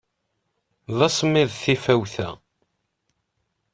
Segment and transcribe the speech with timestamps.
[0.97, 2.29] D asemmiḍ tifawt-a.